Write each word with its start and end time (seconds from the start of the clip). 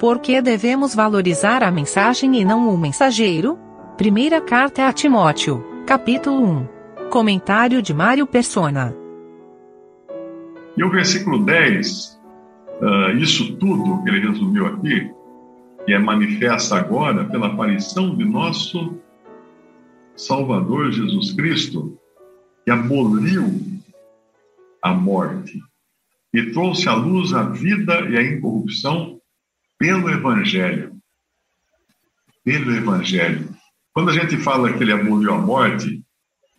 Por 0.00 0.18
que 0.18 0.40
devemos 0.40 0.94
valorizar 0.94 1.62
a 1.62 1.70
mensagem 1.70 2.40
e 2.40 2.42
não 2.42 2.74
o 2.74 2.78
mensageiro? 2.78 3.58
Primeira 3.98 4.40
carta 4.40 4.88
a 4.88 4.92
Timóteo, 4.94 5.62
capítulo 5.86 6.42
1. 6.42 7.10
Comentário 7.10 7.82
de 7.82 7.92
Mário 7.92 8.26
Persona. 8.26 8.96
E 10.74 10.82
o 10.82 10.90
versículo 10.90 11.44
10, 11.44 12.18
uh, 12.80 12.86
ah, 12.86 13.12
isso 13.12 13.54
tudo 13.56 14.02
que 14.02 14.08
ele 14.08 14.26
resumiu 14.26 14.68
aqui, 14.68 15.12
que 15.84 15.92
é 15.92 15.98
manifesta 15.98 16.76
agora 16.76 17.26
pela 17.26 17.48
aparição 17.48 18.16
de 18.16 18.24
nosso 18.24 18.98
Salvador 20.16 20.92
Jesus 20.92 21.34
Cristo, 21.34 21.94
que 22.64 22.70
aboliu 22.70 23.52
a 24.82 24.94
morte 24.94 25.60
e 26.32 26.52
trouxe 26.52 26.88
à 26.88 26.94
luz 26.94 27.34
a 27.34 27.42
vida 27.42 28.00
e 28.08 28.16
a 28.16 28.22
incorrupção 28.22 29.19
pelo 29.80 30.10
Evangelho. 30.10 30.92
Pelo 32.44 32.76
Evangelho. 32.76 33.48
Quando 33.94 34.10
a 34.10 34.12
gente 34.12 34.36
fala 34.36 34.72
que 34.74 34.84
ele 34.84 34.92
aboliu 34.92 35.32
a 35.32 35.38
morte, 35.38 36.04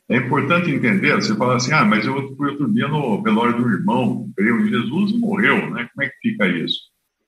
é 0.09 0.17
importante 0.17 0.71
entender, 0.71 1.16
você 1.16 1.35
fala 1.35 1.55
assim, 1.55 1.71
ah, 1.71 1.85
mas 1.85 2.05
eu 2.05 2.35
fui 2.35 2.49
outro 2.49 2.73
dia 2.73 2.88
no 2.88 3.21
velório 3.21 3.55
do 3.55 3.70
irmão, 3.70 4.27
creio 4.35 4.59
em 4.59 4.70
Jesus 4.70 5.11
e 5.11 5.20
morreu, 5.20 5.70
né? 5.70 5.88
Como 5.94 6.03
é 6.03 6.09
que 6.09 6.30
fica 6.30 6.47
isso? 6.47 6.80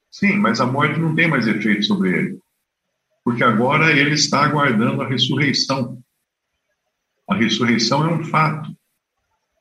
Sim, 0.10 0.38
mas 0.38 0.60
a 0.60 0.66
morte 0.66 1.00
não 1.00 1.14
tem 1.14 1.30
mais 1.30 1.48
efeito 1.48 1.86
sobre 1.86 2.10
ele. 2.12 2.40
Porque 3.24 3.44
agora 3.44 3.92
ele 3.92 4.16
está 4.16 4.44
aguardando 4.44 5.02
a 5.02 5.08
ressurreição. 5.08 6.00
A 7.30 7.36
ressurreição 7.36 8.04
é 8.04 8.14
um 8.14 8.24
fato. 8.24 8.70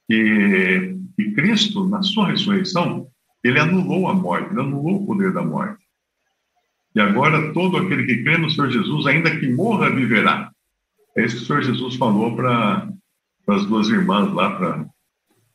E, 0.08 0.96
e 1.18 1.32
Cristo, 1.32 1.86
na 1.88 2.02
sua 2.02 2.28
ressurreição, 2.28 3.06
ele 3.44 3.60
anulou 3.60 4.08
a 4.08 4.14
morte, 4.14 4.50
ele 4.50 4.60
anulou 4.60 5.02
o 5.02 5.06
poder 5.06 5.32
da 5.32 5.44
morte. 5.44 5.81
E 6.94 7.00
agora 7.00 7.52
todo 7.52 7.78
aquele 7.78 8.04
que 8.04 8.22
crê 8.22 8.36
no 8.36 8.50
Senhor 8.50 8.70
Jesus, 8.70 9.06
ainda 9.06 9.34
que 9.38 9.48
morra, 9.50 9.90
viverá. 9.90 10.50
É 11.16 11.24
isso 11.24 11.36
que 11.36 11.42
o 11.42 11.46
Senhor 11.46 11.62
Jesus 11.62 11.96
falou 11.96 12.36
para 12.36 12.88
as 13.48 13.66
duas 13.66 13.88
irmãs 13.88 14.32
lá, 14.32 14.56
para 14.56 14.86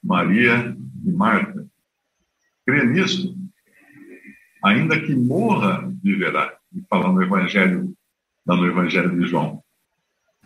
Maria 0.03 0.75
e 1.05 1.11
Marta. 1.11 1.65
Crê 2.65 2.85
nisso, 2.85 3.35
ainda 4.63 4.99
que 4.99 5.15
morra, 5.15 5.91
viverá. 6.03 6.55
E 6.73 6.81
falar 6.89 7.13
no 7.13 7.21
Evangelho, 7.21 7.93
no 8.45 8.65
Evangelho 8.65 9.17
de 9.19 9.27
João. 9.27 9.63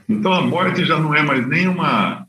Então 0.08 0.34
a 0.34 0.42
morte 0.42 0.86
já 0.86 1.00
não 1.00 1.16
é 1.16 1.24
mais 1.24 1.48
nem 1.48 1.68
uma, 1.68 2.28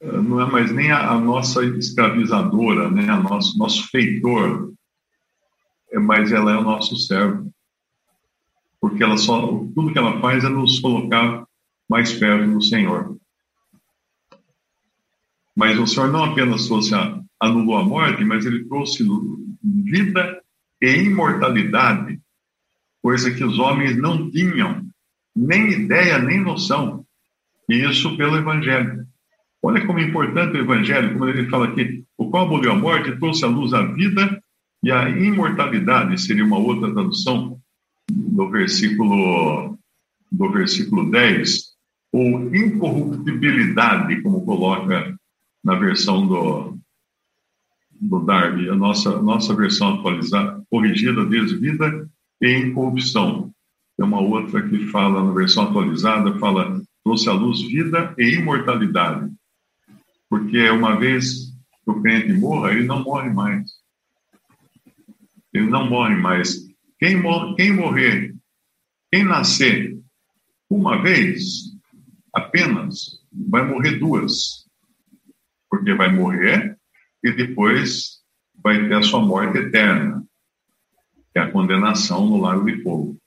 não 0.00 0.40
é 0.40 0.50
mais 0.50 0.70
nem 0.72 0.92
a, 0.92 1.10
a 1.10 1.20
nossa 1.20 1.64
escravizadora, 1.64 2.90
né, 2.90 3.08
a 3.10 3.20
nosso 3.20 3.58
nosso 3.58 3.88
feitor, 3.90 4.72
é, 5.90 5.98
mas 5.98 6.32
ela 6.32 6.52
é 6.52 6.56
o 6.56 6.62
nosso 6.62 6.96
servo 6.96 7.52
porque 8.86 9.02
ela 9.02 9.16
só 9.16 9.48
tudo 9.74 9.92
que 9.92 9.98
ela 9.98 10.20
faz 10.20 10.44
é 10.44 10.48
nos 10.48 10.78
colocar 10.78 11.44
mais 11.90 12.12
perto 12.12 12.48
do 12.48 12.62
Senhor. 12.62 13.16
Mas 15.56 15.76
o 15.76 15.88
Senhor 15.88 16.08
não 16.12 16.22
apenas 16.22 16.68
trouxe 16.68 16.94
a, 16.94 17.20
anulou 17.40 17.78
a 17.78 17.84
morte, 17.84 18.24
mas 18.24 18.46
ele 18.46 18.64
trouxe 18.64 19.04
vida 19.64 20.40
e 20.80 20.86
imortalidade, 21.02 22.20
coisa 23.02 23.28
que 23.32 23.42
os 23.42 23.58
homens 23.58 23.96
não 23.96 24.30
tinham 24.30 24.86
nem 25.34 25.68
ideia, 25.72 26.20
nem 26.20 26.40
noção. 26.40 27.04
E 27.68 27.74
isso 27.74 28.16
pelo 28.16 28.36
Evangelho. 28.36 29.04
Olha 29.60 29.84
como 29.84 29.98
é 29.98 30.04
importante 30.04 30.56
o 30.56 30.60
Evangelho, 30.60 31.14
como 31.14 31.28
ele 31.28 31.50
fala 31.50 31.66
aqui, 31.66 32.04
o 32.16 32.30
qual 32.30 32.46
aboliu 32.46 32.70
a 32.70 32.78
morte, 32.78 33.18
trouxe 33.18 33.44
à 33.44 33.48
luz 33.48 33.74
a 33.74 33.82
vida 33.82 34.40
e 34.80 34.92
a 34.92 35.08
imortalidade, 35.08 36.20
seria 36.20 36.44
uma 36.44 36.58
outra 36.58 36.92
tradução, 36.92 37.60
do 38.10 38.50
versículo, 38.50 39.78
do 40.30 40.52
versículo 40.52 41.10
10, 41.10 41.76
ou 42.12 42.54
incorruptibilidade, 42.54 44.22
como 44.22 44.44
coloca 44.44 45.16
na 45.64 45.74
versão 45.74 46.26
do, 46.26 46.78
do 48.00 48.20
Darby, 48.20 48.68
a 48.68 48.74
nossa, 48.74 49.20
nossa 49.20 49.54
versão 49.54 49.94
atualizada, 49.94 50.62
corrigida 50.70 51.26
diz 51.26 51.52
vida 51.52 52.08
e 52.40 52.56
incorrupção. 52.58 53.52
Tem 53.96 54.06
uma 54.06 54.20
outra 54.20 54.62
que 54.68 54.86
fala, 54.86 55.24
na 55.24 55.32
versão 55.32 55.64
atualizada, 55.64 56.38
fala 56.38 56.80
trouxe 57.06 57.28
à 57.28 57.32
luz 57.32 57.62
vida 57.62 58.14
e 58.18 58.34
imortalidade. 58.34 59.32
Porque 60.28 60.68
uma 60.70 60.98
vez 60.98 61.52
que 61.84 61.90
o 61.90 62.02
crente 62.02 62.32
morra, 62.32 62.72
ele 62.72 62.84
não 62.84 63.04
morre 63.04 63.30
mais. 63.30 63.70
Ele 65.54 65.70
não 65.70 65.88
morre 65.88 66.16
mais. 66.16 66.66
Quem, 66.98 67.22
quem 67.56 67.72
morrer, 67.72 68.34
quem 69.12 69.24
nascer 69.24 69.98
uma 70.68 71.02
vez 71.02 71.76
apenas, 72.32 73.20
vai 73.32 73.66
morrer 73.66 73.98
duas. 73.98 74.66
Porque 75.68 75.94
vai 75.94 76.12
morrer 76.12 76.78
e 77.22 77.32
depois 77.32 78.22
vai 78.62 78.88
ter 78.88 78.94
a 78.94 79.02
sua 79.02 79.20
morte 79.20 79.58
eterna, 79.58 80.24
que 81.32 81.38
é 81.38 81.42
a 81.42 81.50
condenação 81.50 82.26
no 82.26 82.38
lago 82.38 82.64
de 82.64 82.82
fogo. 82.82 83.18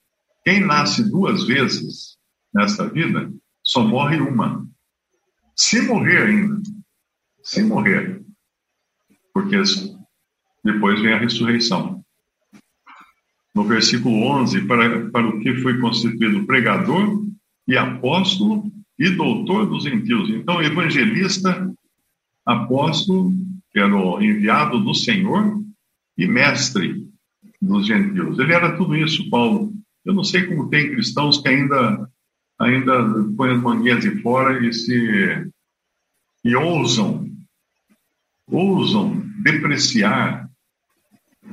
Quem 0.44 0.60
nasce 0.60 1.08
duas 1.08 1.44
vezes 1.46 2.18
nesta 2.52 2.88
vida, 2.88 3.32
só 3.62 3.82
morre 3.84 4.18
uma. 4.18 4.66
Se 5.54 5.80
morrer 5.82 6.26
ainda, 6.26 6.60
se 7.42 7.62
morrer, 7.62 8.24
porque 9.32 9.62
depois 10.64 11.00
vem 11.00 11.12
a 11.12 11.18
ressurreição 11.18 11.99
no 13.54 13.64
versículo 13.64 14.22
11, 14.22 14.62
para, 14.66 15.10
para 15.10 15.28
o 15.28 15.40
que 15.40 15.56
foi 15.56 15.78
constituído 15.78 16.46
pregador 16.46 17.24
e 17.66 17.76
apóstolo 17.76 18.70
e 18.98 19.10
doutor 19.10 19.66
dos 19.66 19.84
gentios. 19.84 20.30
Então, 20.30 20.62
evangelista, 20.62 21.72
apóstolo, 22.46 23.32
que 23.72 23.78
era 23.78 23.94
o 23.94 24.22
enviado 24.22 24.80
do 24.80 24.94
Senhor, 24.94 25.60
e 26.20 26.26
mestre 26.26 27.08
dos 27.60 27.86
gentios. 27.86 28.38
Ele 28.38 28.52
era 28.52 28.76
tudo 28.76 28.94
isso, 28.94 29.28
Paulo. 29.30 29.72
Eu 30.04 30.12
não 30.12 30.22
sei 30.22 30.46
como 30.46 30.68
tem 30.68 30.90
cristãos 30.90 31.38
que 31.38 31.48
ainda 31.48 32.08
ainda 32.58 32.92
põem 33.38 33.54
as 33.54 33.62
manguinhas 33.62 34.02
de 34.02 34.20
fora 34.20 34.62
e 34.66 34.70
se 34.70 35.50
e 36.44 36.54
ousam 36.54 37.26
ousam 38.46 39.22
depreciar 39.42 40.49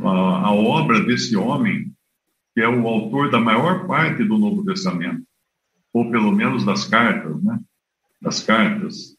a, 0.04 0.48
a 0.48 0.52
obra 0.52 1.02
desse 1.02 1.36
homem, 1.36 1.92
que 2.54 2.62
é 2.62 2.68
o 2.68 2.88
autor 2.88 3.32
da 3.32 3.40
maior 3.40 3.88
parte 3.88 4.24
do 4.24 4.38
Novo 4.38 4.64
Testamento, 4.66 5.24
ou 5.94 6.10
pelo 6.12 6.32
menos 6.32 6.66
das 6.66 6.86
cartas, 6.86 7.42
né? 7.44 7.60
Das 8.22 8.42
cartas, 8.42 9.16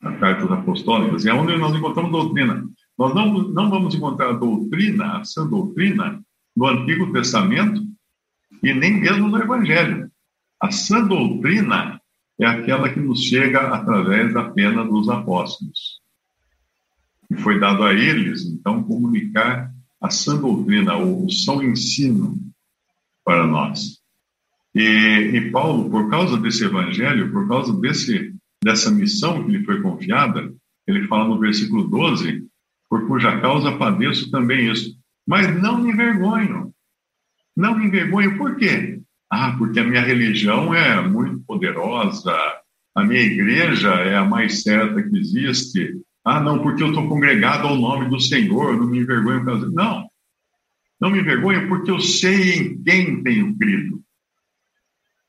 as 0.00 0.18
cartas 0.18 0.50
apostólicas, 0.50 1.26
é 1.26 1.32
onde 1.32 1.56
nós 1.56 1.74
encontramos 1.74 2.12
doutrina. 2.12 2.64
Nós 2.96 3.14
não, 3.14 3.32
não 3.48 3.70
vamos 3.70 3.94
encontrar 3.94 4.32
doutrina, 4.32 5.18
a 5.18 5.24
sã 5.24 5.46
doutrina, 5.46 6.22
no 6.56 6.66
Antigo 6.66 7.12
Testamento 7.12 7.80
e 8.62 8.74
nem 8.74 9.00
mesmo 9.00 9.28
no 9.28 9.38
Evangelho. 9.38 10.10
A 10.60 10.72
sã 10.72 11.06
doutrina 11.06 12.00
é 12.40 12.46
aquela 12.46 12.88
que 12.88 12.98
nos 13.00 13.22
chega 13.22 13.74
através 13.74 14.34
da 14.34 14.50
pena 14.50 14.84
dos 14.84 15.08
apóstolos. 15.08 16.00
E 17.30 17.36
foi 17.36 17.60
dado 17.60 17.84
a 17.84 17.92
eles, 17.92 18.44
então, 18.46 18.82
comunicar 18.82 19.70
a 19.70 19.77
sã 20.10 20.36
doutrina, 20.36 20.96
o 20.96 21.28
são 21.30 21.62
ensino 21.62 22.36
para 23.24 23.46
nós. 23.46 23.98
E, 24.74 24.80
e, 24.80 25.50
Paulo, 25.50 25.90
por 25.90 26.08
causa 26.08 26.36
desse 26.36 26.64
evangelho, 26.64 27.32
por 27.32 27.48
causa 27.48 27.72
desse, 27.80 28.34
dessa 28.62 28.90
missão 28.90 29.44
que 29.44 29.50
lhe 29.50 29.64
foi 29.64 29.82
confiada, 29.82 30.52
ele 30.86 31.06
fala 31.08 31.28
no 31.28 31.38
versículo 31.38 31.88
12: 31.88 32.46
por 32.88 33.06
cuja 33.06 33.40
causa 33.40 33.76
padeço 33.76 34.30
também 34.30 34.70
isso. 34.70 34.96
Mas 35.26 35.60
não 35.60 35.82
me 35.82 35.90
envergonho. 35.90 36.72
Não 37.56 37.76
me 37.76 37.86
envergonho, 37.86 38.38
por 38.38 38.56
quê? 38.56 39.00
Ah, 39.30 39.54
porque 39.58 39.80
a 39.80 39.84
minha 39.84 40.00
religião 40.00 40.74
é 40.74 41.06
muito 41.06 41.40
poderosa, 41.40 42.34
a 42.94 43.04
minha 43.04 43.20
igreja 43.20 43.90
é 43.90 44.16
a 44.16 44.24
mais 44.24 44.62
certa 44.62 45.02
que 45.02 45.18
existe, 45.18 46.00
ah, 46.36 46.40
não, 46.40 46.62
porque 46.62 46.82
eu 46.82 46.88
estou 46.88 47.08
congregado 47.08 47.66
ao 47.66 47.76
nome 47.76 48.08
do 48.08 48.20
Senhor, 48.20 48.76
não 48.76 48.86
me 48.86 49.00
envergonho. 49.00 49.70
Não, 49.72 50.08
não 51.00 51.10
me 51.10 51.20
envergonho 51.20 51.68
porque 51.68 51.90
eu 51.90 52.00
sei 52.00 52.54
em 52.54 52.82
quem 52.82 53.22
tenho 53.22 53.56
crido. 53.56 54.02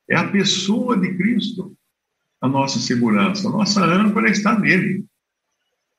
É 0.09 0.15
a 0.17 0.27
pessoa 0.27 0.97
de 0.97 1.15
Cristo 1.15 1.75
a 2.41 2.47
nossa 2.47 2.79
segurança, 2.79 3.47
a 3.47 3.51
nossa 3.51 3.83
âncora 3.83 4.29
está 4.29 4.57
nele. 4.57 5.05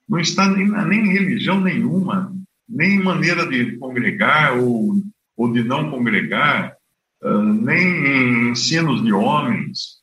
Não 0.08 0.19
está 0.19 0.49
nem, 0.49 0.69
nem 0.69 1.00
em 1.00 1.12
religião 1.12 1.61
nenhuma, 1.61 2.35
nem 2.69 2.94
em 2.94 3.02
maneira 3.02 3.47
de 3.47 3.76
congregar 3.76 4.58
ou, 4.58 5.00
ou 5.37 5.52
de 5.52 5.62
não 5.62 5.91
congregar, 5.91 6.75
uh, 7.23 7.43
nem 7.43 7.87
em 7.87 8.50
ensinos 8.50 9.02
de 9.05 9.12
homens. 9.12 10.00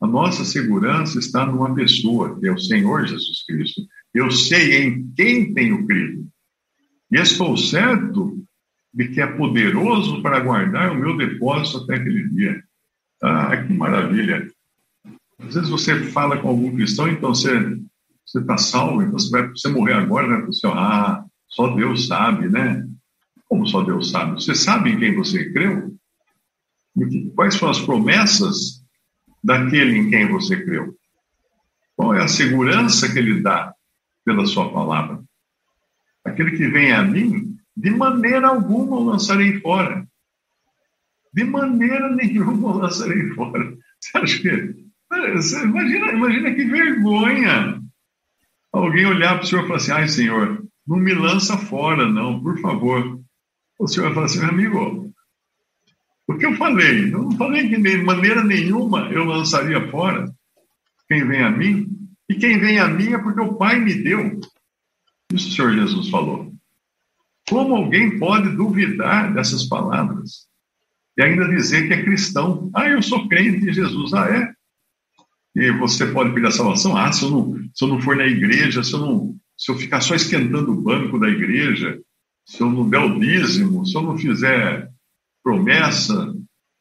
A 0.00 0.06
nossa 0.06 0.44
segurança 0.44 1.18
está 1.18 1.46
numa 1.46 1.74
pessoa, 1.74 2.38
que 2.38 2.46
é 2.46 2.52
o 2.52 2.58
Senhor 2.58 3.06
Jesus 3.06 3.44
Cristo. 3.46 3.80
Eu 4.14 4.30
sei 4.30 4.84
em 4.84 5.12
quem 5.16 5.52
tenho 5.52 5.86
crido. 5.86 6.26
E 7.10 7.16
estou 7.16 7.56
certo 7.56 8.38
de 8.92 9.08
que 9.08 9.20
é 9.20 9.26
poderoso 9.26 10.22
para 10.22 10.38
guardar 10.38 10.92
o 10.92 10.94
meu 10.94 11.16
depósito 11.16 11.78
até 11.78 11.96
aquele 11.96 12.28
dia. 12.28 12.62
Ah, 13.20 13.56
que 13.56 13.72
maravilha! 13.72 14.48
Às 15.40 15.54
vezes 15.54 15.68
você 15.68 16.04
fala 16.04 16.38
com 16.38 16.48
algum 16.48 16.74
cristão, 16.74 17.08
então 17.08 17.34
você 17.34 17.76
você 18.24 18.40
está 18.40 18.56
salvo, 18.56 19.02
então 19.02 19.18
você 19.18 19.30
vai 19.30 19.48
você 19.48 19.68
morrer 19.68 19.94
agora, 19.94 20.48
o 20.48 20.52
céu. 20.52 20.72
Ah, 20.72 21.24
só 21.48 21.74
Deus 21.74 22.06
sabe, 22.06 22.48
né? 22.48 22.86
Como 23.46 23.66
só 23.66 23.82
Deus 23.82 24.10
sabe? 24.10 24.32
Você 24.34 24.54
sabe 24.54 24.90
em 24.90 24.98
quem 24.98 25.14
você 25.14 25.52
creu? 25.52 25.94
Quais 27.34 27.54
são 27.54 27.68
as 27.68 27.80
promessas 27.80 28.82
daquele 29.42 29.98
em 29.98 30.10
quem 30.10 30.28
você 30.28 30.64
creu? 30.64 30.96
Qual 31.96 32.14
é 32.14 32.22
a 32.22 32.28
segurança 32.28 33.12
que 33.12 33.18
ele 33.18 33.40
dá 33.40 33.74
pela 34.24 34.46
sua 34.46 34.72
palavra? 34.72 35.22
Aquele 36.24 36.52
que 36.52 36.66
vem 36.68 36.92
a 36.92 37.02
mim, 37.02 37.56
de 37.76 37.90
maneira 37.90 38.48
alguma 38.48 38.96
o 38.96 39.04
lançarei 39.04 39.60
fora. 39.60 40.06
De 41.32 41.44
maneira 41.44 42.08
nenhuma 42.14 42.74
o 42.74 42.78
lançarei 42.78 43.28
fora. 43.30 43.76
Você 44.00 44.18
acha 44.18 44.42
que. 44.42 44.84
Você 45.34 45.62
imagina, 45.62 46.12
imagina 46.12 46.54
que 46.54 46.64
vergonha 46.64 47.80
alguém 48.72 49.06
olhar 49.06 49.36
para 49.36 49.44
o 49.44 49.46
senhor 49.46 49.64
e 49.64 49.66
falar 49.66 49.76
assim: 49.76 49.92
ai, 49.92 50.08
senhor, 50.08 50.64
não 50.86 50.96
me 50.96 51.14
lança 51.14 51.56
fora, 51.56 52.08
não, 52.08 52.40
por 52.42 52.58
favor. 52.60 53.20
O 53.78 53.88
senhor 53.88 54.06
vai 54.06 54.14
falar 54.14 54.26
assim, 54.26 54.44
amigo, 54.44 55.12
o 56.26 56.36
que 56.36 56.46
eu 56.46 56.56
falei? 56.56 57.12
Eu 57.12 57.22
não 57.22 57.32
falei 57.32 57.68
que 57.68 57.76
de 57.76 57.98
maneira 57.98 58.42
nenhuma 58.42 59.10
eu 59.10 59.24
lançaria 59.24 59.90
fora 59.90 60.32
quem 61.08 61.26
vem 61.26 61.42
a 61.42 61.50
mim. 61.50 61.88
E 62.28 62.34
quem 62.34 62.58
vem 62.58 62.78
a 62.78 62.88
mim 62.88 63.12
é 63.12 63.18
porque 63.18 63.40
o 63.40 63.54
Pai 63.54 63.78
me 63.78 63.94
deu. 63.94 64.40
Isso 65.32 65.48
o 65.48 65.52
Senhor 65.52 65.72
Jesus 65.72 66.08
falou. 66.08 66.52
Como 67.48 67.74
alguém 67.74 68.18
pode 68.18 68.56
duvidar 68.56 69.32
dessas 69.34 69.64
palavras? 69.64 70.46
E 71.16 71.22
ainda 71.22 71.48
dizer 71.48 71.86
que 71.86 71.94
é 71.94 72.02
cristão. 72.02 72.70
Ah, 72.74 72.88
eu 72.88 73.02
sou 73.02 73.28
crente 73.28 73.68
em 73.68 73.72
Jesus. 73.72 74.14
Ah, 74.14 74.28
é? 74.28 74.52
E 75.56 75.70
você 75.72 76.06
pode 76.06 76.32
pedir 76.34 76.46
a 76.46 76.50
salvação? 76.50 76.96
Ah, 76.96 77.12
se 77.12 77.24
eu 77.24 77.30
não, 77.30 77.54
se 77.72 77.84
eu 77.84 77.88
não 77.88 78.00
for 78.00 78.16
na 78.16 78.26
igreja, 78.26 78.82
se 78.82 78.92
eu, 78.94 79.00
não, 79.00 79.36
se 79.56 79.70
eu 79.70 79.76
ficar 79.76 80.00
só 80.00 80.14
esquentando 80.14 80.72
o 80.72 80.80
banco 80.80 81.18
da 81.18 81.28
igreja, 81.28 82.00
se 82.44 82.60
eu 82.60 82.70
não 82.70 82.88
der 82.88 82.98
o 82.98 83.20
dízimo, 83.20 83.86
se 83.86 83.96
eu 83.96 84.02
não 84.02 84.18
fizer 84.18 84.90
promessa, 85.42 86.34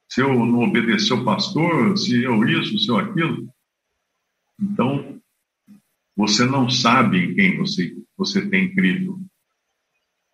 se 0.10 0.22
eu 0.22 0.34
não 0.34 0.64
obedecer 0.64 1.14
o 1.14 1.24
pastor, 1.24 1.98
se 1.98 2.24
eu 2.24 2.44
isso, 2.48 2.80
se 2.80 2.90
eu 2.90 2.98
aquilo. 2.98 3.48
Então, 4.60 5.13
você 6.16 6.46
não 6.46 6.70
sabe 6.70 7.18
em 7.18 7.36
quem 7.36 7.58
você, 7.58 7.96
você 8.18 8.48
tem 8.48 8.74
crido. 8.74 9.20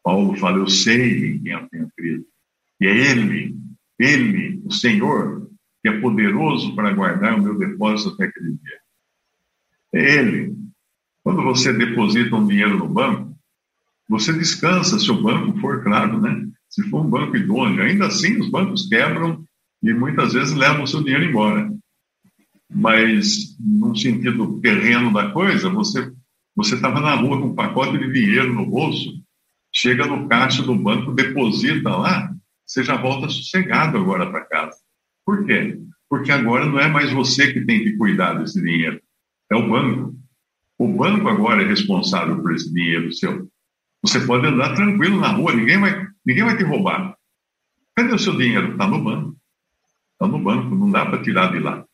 Paulo 0.04 0.36
fala, 0.38 0.58
eu 0.58 0.68
sei 0.68 1.36
em 1.36 1.44
quem 1.44 1.54
eu 1.54 1.70
tenho 1.70 1.90
crido. 1.96 2.26
E 2.81 2.88
é 2.88 3.12
Ele, 3.12 3.56
Ele, 3.98 4.62
o 4.66 4.72
Senhor, 4.72 5.50
que 5.81 5.90
é 5.90 6.00
poderoso 6.00 6.76
para 6.76 6.94
guardar 6.94 7.38
o 7.38 7.42
meu 7.42 7.58
depósito 7.58 8.14
até 8.14 8.26
aquele 8.26 8.52
dia. 8.52 8.80
É 9.94 10.18
Ele. 10.18 10.56
Quando 11.24 11.44
você 11.44 11.74
deposita 11.74 12.36
um 12.36 12.48
dinheiro 12.48 12.78
no 12.78 12.88
banco, 12.88 13.38
você 14.08 14.34
descansa 14.34 14.98
se 14.98 15.12
o 15.12 15.22
banco 15.22 15.60
for, 15.60 15.84
claro, 15.84 16.20
né? 16.20 16.48
Se 16.70 16.81
for 16.90 17.06
um 17.06 17.10
banco 17.10 17.38
idôneo. 17.38 17.84
Ainda 17.84 18.08
assim, 18.08 18.40
os 18.40 18.50
bancos 18.50 18.88
quebram 18.88 19.44
e 19.84 19.94
muitas 19.94 20.34
vezes 20.34 20.54
levam 20.54 20.84
o 20.84 20.88
seu 20.88 21.04
dinheiro 21.04 21.26
embora. 21.26 21.72
Mas, 22.71 23.57
num 23.60 23.95
sentido 23.95 24.60
terreno 24.62 25.12
da 25.12 25.31
coisa, 25.31 25.69
você 25.69 26.12
você 26.60 26.75
estava 26.75 27.00
na 27.00 27.16
rua 27.16 27.39
com 27.39 27.48
um 27.48 27.56
pacote 27.56 27.98
de 27.98 28.12
dinheiro 28.12 28.54
no 28.54 28.66
bolso, 28.66 29.13
chega 29.74 30.06
no 30.06 30.27
caixa 30.27 30.62
do 30.62 30.75
banco, 30.75 31.13
deposita 31.13 31.89
lá, 31.89 32.36
você 32.66 32.83
já 32.83 32.98
volta 32.98 33.30
sossegado 33.30 33.98
agora 33.98 34.30
para 34.30 34.44
casa. 34.44 34.77
Por 35.25 35.45
quê? 35.45 35.80
Porque 36.10 36.33
agora 36.33 36.66
não 36.66 36.77
é 36.77 36.89
mais 36.89 37.13
você 37.13 37.54
que 37.54 37.62
tem 37.62 37.80
que 37.81 37.95
cuidar 37.95 38.33
desse 38.33 38.62
dinheiro, 38.62 39.01
é 39.50 39.56
o 39.56 39.69
banco. 39.69 40.16
O 40.77 40.88
banco 40.89 41.30
agora 41.30 41.63
é 41.63 41.66
responsável 41.66 42.42
por 42.42 42.54
esse 42.54 42.74
dinheiro 42.74 43.13
seu. 43.13 43.50
Você 44.01 44.19
pode 44.25 44.45
andar 44.45 44.75
tranquilo 44.75 45.18
na 45.18 45.30
rua, 45.30 45.54
ninguém 45.54 45.80
vai, 45.80 46.07
ninguém 46.25 46.44
vai 46.44 46.57
te 46.57 46.63
roubar. 46.66 47.16
Cadê 47.95 48.13
o 48.13 48.19
seu 48.19 48.36
dinheiro? 48.36 48.74
Está 48.74 48.86
no 48.86 49.01
banco. 49.01 49.38
Está 50.12 50.27
no 50.27 50.39
banco, 50.39 50.75
não 50.75 50.92
dá 50.92 51.06
para 51.06 51.24
tirar 51.24 51.54
de 51.54 51.60
lá. 51.60 51.86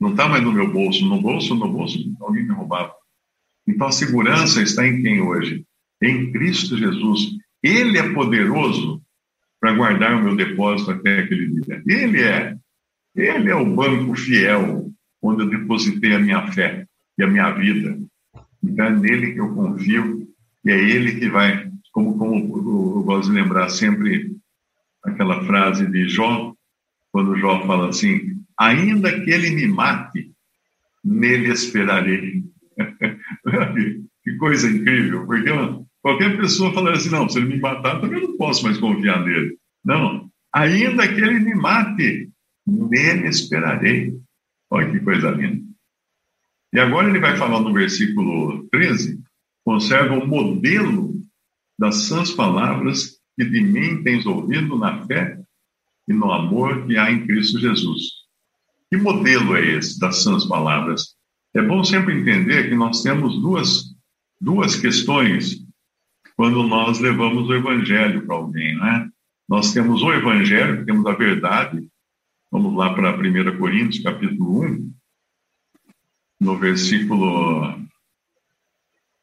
Não 0.00 0.10
está 0.10 0.28
mais 0.28 0.42
no 0.42 0.52
meu 0.52 0.70
bolso. 0.70 1.04
No 1.06 1.20
bolso, 1.20 1.54
no 1.54 1.72
bolso, 1.72 1.98
alguém 2.20 2.44
me 2.44 2.54
roubava. 2.54 2.92
Então 3.66 3.86
a 3.88 3.92
segurança 3.92 4.62
está 4.62 4.86
em 4.86 5.02
quem 5.02 5.20
hoje? 5.20 5.64
Em 6.02 6.30
Cristo 6.32 6.76
Jesus. 6.76 7.30
Ele 7.62 7.98
é 7.98 8.12
poderoso 8.12 9.02
para 9.60 9.74
guardar 9.74 10.14
o 10.14 10.22
meu 10.22 10.36
depósito 10.36 10.90
até 10.90 11.20
aquele 11.20 11.48
dia. 11.60 11.82
Ele 11.86 12.22
é. 12.22 12.56
Ele 13.14 13.50
é 13.50 13.54
o 13.54 13.74
banco 13.74 14.14
fiel 14.14 14.92
onde 15.22 15.42
eu 15.42 15.48
depositei 15.48 16.14
a 16.14 16.18
minha 16.18 16.52
fé 16.52 16.86
e 17.18 17.24
a 17.24 17.26
minha 17.26 17.50
vida. 17.52 17.98
Então 18.62 18.86
é 18.86 18.90
nele 18.90 19.32
que 19.32 19.40
eu 19.40 19.54
confio 19.54 20.28
e 20.64 20.70
é 20.70 20.78
ele 20.78 21.18
que 21.18 21.28
vai, 21.28 21.70
como, 21.92 22.18
como 22.18 22.34
eu 22.36 23.02
gosto 23.02 23.30
de 23.30 23.36
lembrar 23.36 23.68
sempre 23.68 24.36
aquela 25.02 25.44
frase 25.44 25.86
de 25.86 26.08
Jó, 26.08 26.52
quando 27.12 27.36
Jó 27.36 27.64
fala 27.66 27.88
assim: 27.88 28.35
ainda 28.58 29.20
que 29.20 29.30
ele 29.30 29.50
me 29.50 29.68
mate, 29.68 30.32
nele 31.04 31.50
esperarei. 31.52 32.42
que 34.22 34.36
coisa 34.38 34.68
incrível, 34.68 35.26
porque 35.26 35.50
qualquer 36.02 36.36
pessoa 36.36 36.72
fala 36.72 36.92
assim: 36.92 37.10
não, 37.10 37.28
se 37.28 37.38
ele 37.38 37.54
me 37.54 37.60
matar, 37.60 38.00
também 38.00 38.20
não 38.20 38.36
posso 38.36 38.64
mais 38.64 38.78
confiar 38.78 39.24
nele. 39.24 39.56
Não, 39.84 40.28
ainda 40.52 41.06
que 41.06 41.20
ele 41.20 41.40
me 41.40 41.54
mate, 41.54 42.30
nele 42.66 43.28
esperarei. 43.28 44.12
Olha 44.70 44.90
que 44.90 45.00
coisa 45.00 45.30
linda. 45.30 45.64
E 46.72 46.80
agora 46.80 47.08
ele 47.08 47.20
vai 47.20 47.36
falar 47.36 47.60
no 47.60 47.72
versículo 47.72 48.68
13: 48.70 49.20
conserva 49.64 50.14
o 50.14 50.26
modelo 50.26 51.14
das 51.78 52.04
sãs 52.04 52.32
palavras 52.32 53.16
que 53.36 53.44
de 53.44 53.60
mim 53.60 54.02
tens 54.02 54.26
ouvido 54.26 54.78
na 54.78 55.06
fé 55.06 55.38
e 56.08 56.12
no 56.12 56.32
amor 56.32 56.86
que 56.86 56.96
há 56.96 57.10
em 57.10 57.26
Cristo 57.26 57.60
Jesus. 57.60 58.25
Que 58.90 58.96
modelo 58.96 59.56
é 59.56 59.64
esse 59.76 59.98
das 59.98 60.22
sãs 60.22 60.44
palavras? 60.44 61.16
É 61.54 61.62
bom 61.62 61.82
sempre 61.82 62.18
entender 62.18 62.68
que 62.68 62.74
nós 62.74 63.02
temos 63.02 63.40
duas, 63.40 63.96
duas 64.40 64.76
questões 64.76 65.64
quando 66.36 66.62
nós 66.62 67.00
levamos 67.00 67.48
o 67.48 67.54
evangelho 67.54 68.26
para 68.26 68.36
alguém, 68.36 68.76
né? 68.76 69.08
Nós 69.48 69.72
temos 69.72 70.02
o 70.02 70.12
evangelho, 70.12 70.84
temos 70.84 71.06
a 71.06 71.12
verdade. 71.12 71.88
Vamos 72.50 72.76
lá 72.76 72.94
para 72.94 73.16
1 73.16 73.58
Coríntios, 73.58 74.02
capítulo 74.02 74.64
1, 74.64 74.92
no 76.40 76.58
versículo 76.58 77.74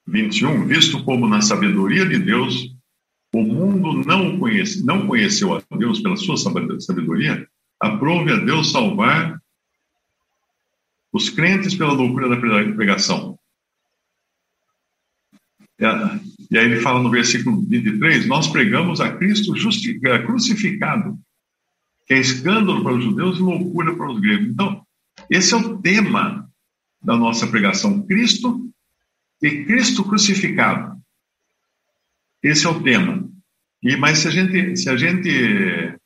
21, 0.07 0.65
visto 0.65 1.03
como 1.03 1.27
na 1.27 1.41
sabedoria 1.41 2.05
de 2.05 2.19
Deus 2.19 2.73
o 3.33 3.41
mundo 3.41 4.03
não, 4.05 4.37
conhece, 4.37 4.85
não 4.85 5.07
conheceu 5.07 5.55
a 5.55 5.61
Deus 5.77 6.01
pela 6.01 6.15
sua 6.15 6.35
sabedoria, 6.37 7.47
aprove 7.79 8.31
a 8.31 8.37
Deus 8.37 8.71
salvar 8.71 9.41
os 11.13 11.29
crentes 11.29 11.75
pela 11.75 11.93
loucura 11.93 12.27
da 12.27 12.37
pregação. 12.37 13.37
E 15.79 16.57
aí 16.57 16.65
ele 16.65 16.81
fala 16.81 17.01
no 17.01 17.11
versículo 17.11 17.61
23, 17.61 18.25
nós 18.25 18.47
pregamos 18.47 18.99
a 18.99 19.15
Cristo 19.15 19.53
crucificado, 20.25 21.19
que 22.07 22.15
é 22.15 22.19
escândalo 22.19 22.83
para 22.83 22.95
os 22.95 23.03
judeus 23.03 23.37
e 23.37 23.41
loucura 23.41 23.95
para 23.95 24.11
os 24.11 24.19
gregos. 24.19 24.47
Então, 24.47 24.85
esse 25.29 25.53
é 25.53 25.57
o 25.57 25.79
tema 25.79 26.49
da 27.01 27.15
nossa 27.15 27.45
pregação, 27.45 28.05
Cristo 28.05 28.69
e 29.41 29.65
Cristo 29.65 30.03
crucificado. 30.03 30.99
Esse 32.41 32.65
é 32.65 32.69
o 32.69 32.81
tema. 32.81 33.29
E 33.81 33.95
mas 33.97 34.19
se 34.19 34.27
a 34.27 34.31
gente 34.31 34.77
se 34.77 34.89
a 34.89 34.97
gente 34.97 35.97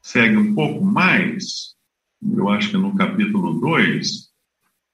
segue 0.00 0.36
um 0.36 0.54
pouco 0.54 0.84
mais, 0.84 1.76
eu 2.22 2.48
acho 2.48 2.70
que 2.70 2.76
no 2.76 2.94
capítulo 2.96 3.60
2, 3.60 4.28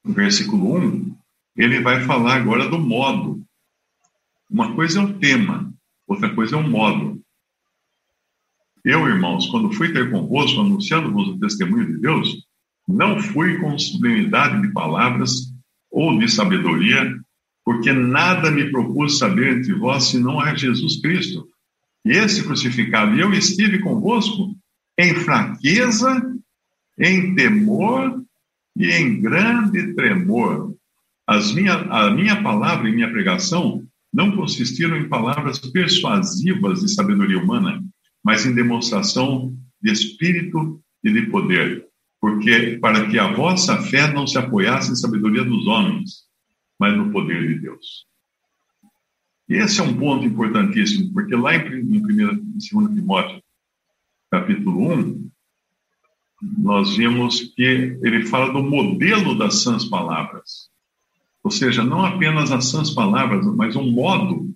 no 0.04 0.12
versículo 0.12 0.76
1, 0.76 1.16
ele 1.56 1.80
vai 1.80 2.04
falar 2.04 2.36
agora 2.36 2.68
do 2.68 2.78
modo. 2.78 3.42
Uma 4.50 4.74
coisa 4.74 5.00
é 5.00 5.02
o 5.02 5.18
tema, 5.18 5.72
outra 6.06 6.34
coisa 6.34 6.56
é 6.56 6.58
o 6.58 6.68
modo. 6.68 7.22
Eu, 8.84 9.08
irmãos, 9.08 9.46
quando 9.46 9.72
fui 9.72 9.92
ter 9.92 10.10
convosco, 10.10 10.60
anunciando-vos 10.60 11.28
o 11.28 11.38
testemunho 11.38 11.86
de 11.86 11.98
Deus, 12.00 12.46
não 12.86 13.18
fui 13.18 13.58
com 13.58 13.78
sublimidade 13.78 14.60
de 14.60 14.72
palavras 14.72 15.50
ou 15.90 16.18
de 16.18 16.30
sabedoria, 16.30 17.18
porque 17.64 17.92
nada 17.92 18.50
me 18.50 18.70
propus 18.70 19.18
saber 19.18 19.56
entre 19.56 19.72
vós 19.72 20.04
senão 20.04 20.38
a 20.38 20.54
Jesus 20.54 21.00
Cristo. 21.00 21.48
E 22.04 22.10
esse 22.12 22.42
crucificado, 22.42 23.16
e 23.16 23.20
eu 23.20 23.32
estive 23.32 23.78
convosco 23.78 24.54
em 24.98 25.14
fraqueza, 25.14 26.33
em 26.98 27.34
temor 27.34 28.22
e 28.76 28.90
em 28.90 29.20
grande 29.20 29.94
tremor. 29.94 30.74
As 31.26 31.52
minha, 31.52 31.74
a 31.74 32.10
minha 32.10 32.42
palavra 32.42 32.88
e 32.88 32.94
minha 32.94 33.10
pregação 33.10 33.86
não 34.12 34.36
consistiram 34.36 34.96
em 34.96 35.08
palavras 35.08 35.58
persuasivas 35.58 36.80
de 36.80 36.94
sabedoria 36.94 37.38
humana, 37.38 37.82
mas 38.22 38.46
em 38.46 38.54
demonstração 38.54 39.56
de 39.82 39.90
espírito 39.90 40.80
e 41.02 41.12
de 41.12 41.26
poder, 41.26 41.86
porque 42.20 42.78
para 42.80 43.08
que 43.10 43.18
a 43.18 43.32
vossa 43.32 43.76
fé 43.82 44.12
não 44.12 44.26
se 44.26 44.38
apoiasse 44.38 44.92
em 44.92 44.96
sabedoria 44.96 45.44
dos 45.44 45.66
homens, 45.66 46.24
mas 46.78 46.96
no 46.96 47.10
poder 47.10 47.46
de 47.46 47.60
Deus. 47.60 48.06
E 49.48 49.54
esse 49.56 49.80
é 49.80 49.82
um 49.82 49.96
ponto 49.96 50.24
importantíssimo, 50.24 51.12
porque 51.12 51.34
lá 51.34 51.54
em, 51.54 51.80
em 51.80 51.98
1 51.98 52.06
2 52.06 52.94
Timóteo, 52.94 53.42
capítulo 54.30 54.92
1, 54.94 55.30
nós 56.58 56.96
vimos 56.96 57.40
que 57.54 57.98
ele 58.02 58.26
fala 58.26 58.52
do 58.52 58.62
modelo 58.62 59.36
das 59.36 59.62
sãs 59.62 59.84
palavras. 59.84 60.68
Ou 61.42 61.50
seja, 61.50 61.84
não 61.84 62.04
apenas 62.04 62.50
as 62.50 62.70
sãs 62.70 62.90
palavras, 62.90 63.44
mas 63.54 63.76
um 63.76 63.90
modo. 63.90 64.48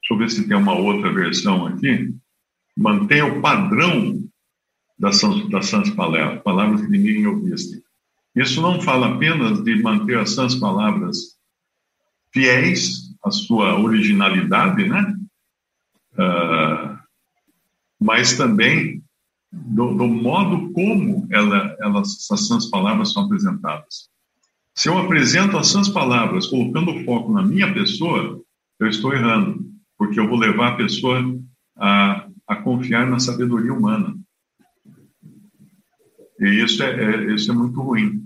Deixa 0.00 0.12
eu 0.12 0.18
ver 0.18 0.30
se 0.30 0.46
tem 0.46 0.56
uma 0.56 0.74
outra 0.74 1.12
versão 1.12 1.66
aqui. 1.66 2.14
Mantenha 2.76 3.26
o 3.26 3.40
padrão 3.40 4.22
das 4.98 5.18
sãs, 5.18 5.48
das 5.48 5.66
sãs 5.66 5.90
palavras, 5.90 6.42
palavras 6.42 6.80
que 6.82 6.88
ninguém 6.88 7.26
ouvisse. 7.26 7.82
Isso 8.34 8.62
não 8.62 8.80
fala 8.80 9.14
apenas 9.14 9.62
de 9.62 9.82
manter 9.82 10.18
as 10.18 10.30
sãs 10.34 10.54
palavras 10.54 11.36
fiéis 12.32 13.14
à 13.24 13.30
sua 13.30 13.78
originalidade, 13.78 14.88
né? 14.88 15.16
Uh, 16.14 16.98
mas 18.00 18.36
também 18.36 19.01
do, 19.52 19.94
do 19.94 20.08
modo 20.08 20.72
como 20.72 21.26
ela, 21.30 21.76
elas, 21.80 22.30
essas 22.30 22.66
palavras 22.70 23.12
são 23.12 23.24
apresentadas. 23.24 24.10
Se 24.74 24.88
eu 24.88 24.96
apresento 24.96 25.58
as 25.58 25.68
sãs 25.68 25.88
palavras 25.88 26.46
colocando 26.46 26.90
o 26.90 27.04
foco 27.04 27.30
na 27.32 27.42
minha 27.42 27.72
pessoa, 27.74 28.40
eu 28.80 28.88
estou 28.88 29.12
errando, 29.12 29.62
porque 29.98 30.18
eu 30.18 30.26
vou 30.26 30.38
levar 30.38 30.68
a 30.68 30.76
pessoa 30.76 31.22
a, 31.76 32.26
a 32.48 32.56
confiar 32.56 33.06
na 33.08 33.18
sabedoria 33.18 33.72
humana. 33.72 34.16
E 36.40 36.64
isso 36.64 36.82
é, 36.82 36.90
é, 36.90 37.34
isso 37.34 37.52
é 37.52 37.54
muito 37.54 37.80
ruim. 37.80 38.22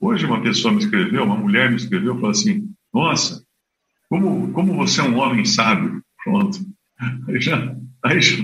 Hoje 0.00 0.24
uma 0.24 0.40
pessoa 0.40 0.72
me 0.72 0.78
escreveu, 0.78 1.24
uma 1.24 1.36
mulher 1.36 1.68
me 1.70 1.76
escreveu, 1.76 2.14
falou 2.14 2.30
assim, 2.30 2.72
nossa, 2.94 3.44
como, 4.08 4.52
como 4.52 4.76
você 4.76 5.00
é 5.00 5.04
um 5.04 5.18
homem 5.18 5.44
sábio. 5.44 6.02
Pronto. 6.22 6.58
Aí 7.28 7.40
já, 7.40 7.76
aí 8.04 8.20
já 8.20 8.36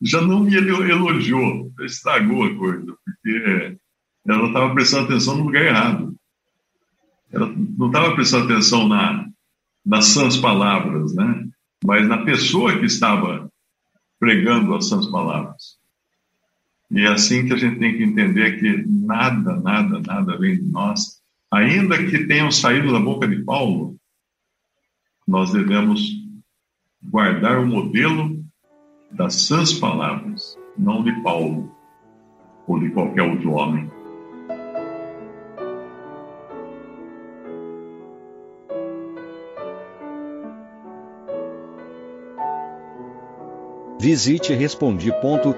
já 0.00 0.20
não 0.20 0.40
me 0.40 0.54
elogiou, 0.54 1.72
estragou 1.80 2.44
a 2.44 2.56
coisa, 2.56 2.94
porque 3.04 3.76
ela 4.26 4.48
estava 4.48 4.74
prestando 4.74 5.04
atenção 5.04 5.36
no 5.36 5.44
lugar 5.44 5.64
errado. 5.64 6.14
Ela 7.32 7.52
não 7.78 7.86
estava 7.88 8.14
prestando 8.14 8.44
atenção 8.44 8.88
na, 8.88 9.26
nas 9.84 10.06
sãs 10.06 10.36
palavras, 10.36 11.14
né? 11.14 11.48
mas 11.84 12.06
na 12.08 12.24
pessoa 12.24 12.78
que 12.78 12.86
estava 12.86 13.50
pregando 14.18 14.74
as 14.74 14.88
sãs 14.88 15.06
palavras. 15.06 15.76
E 16.90 17.00
é 17.00 17.08
assim 17.08 17.46
que 17.46 17.52
a 17.52 17.56
gente 17.56 17.78
tem 17.78 17.96
que 17.96 18.04
entender 18.04 18.58
que 18.58 18.84
nada, 18.86 19.56
nada, 19.56 20.00
nada 20.00 20.38
vem 20.38 20.56
de 20.56 20.62
nós. 20.62 21.20
Ainda 21.52 21.98
que 21.98 22.26
tenham 22.26 22.50
saído 22.50 22.92
da 22.92 23.00
boca 23.00 23.26
de 23.26 23.42
Paulo, 23.42 23.96
nós 25.26 25.52
devemos 25.52 26.00
guardar 27.02 27.58
o 27.58 27.66
modelo 27.66 28.35
das 29.16 29.34
sãs 29.34 29.72
palavras, 29.72 30.58
não 30.76 31.02
de 31.02 31.12
Paulo 31.22 31.70
ou 32.68 32.78
de 32.78 32.90
qualquer 32.90 33.22
outro 33.22 33.52
homem. 33.52 33.90
Visite 43.98 44.52
respondi.com.br. 44.52 45.56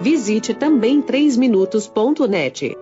Visite 0.00 0.54
também 0.54 1.02
3minutos.net. 1.02 2.76